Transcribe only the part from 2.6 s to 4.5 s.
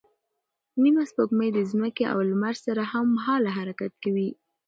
سره هممهاله حرکت کوي.